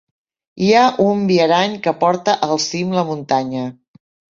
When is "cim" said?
2.67-2.93